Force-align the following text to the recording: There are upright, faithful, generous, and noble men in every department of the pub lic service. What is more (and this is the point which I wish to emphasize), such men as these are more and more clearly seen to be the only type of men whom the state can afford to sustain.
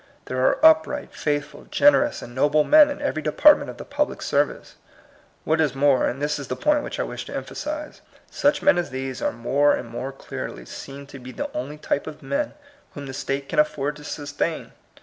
There 0.25 0.43
are 0.43 0.65
upright, 0.65 1.13
faithful, 1.13 1.67
generous, 1.69 2.23
and 2.23 2.33
noble 2.33 2.63
men 2.63 2.89
in 2.89 3.03
every 3.03 3.21
department 3.21 3.69
of 3.69 3.77
the 3.77 3.85
pub 3.85 4.09
lic 4.09 4.23
service. 4.23 4.73
What 5.43 5.61
is 5.61 5.75
more 5.75 6.07
(and 6.07 6.19
this 6.19 6.39
is 6.39 6.47
the 6.47 6.55
point 6.55 6.81
which 6.83 6.99
I 6.99 7.03
wish 7.03 7.25
to 7.25 7.35
emphasize), 7.35 8.01
such 8.31 8.63
men 8.63 8.79
as 8.79 8.89
these 8.89 9.21
are 9.21 9.31
more 9.31 9.75
and 9.75 9.87
more 9.87 10.11
clearly 10.11 10.65
seen 10.65 11.05
to 11.05 11.19
be 11.19 11.31
the 11.31 11.51
only 11.53 11.77
type 11.77 12.07
of 12.07 12.23
men 12.23 12.55
whom 12.95 13.05
the 13.05 13.13
state 13.13 13.47
can 13.47 13.59
afford 13.59 13.95
to 13.97 14.03
sustain. 14.03 14.71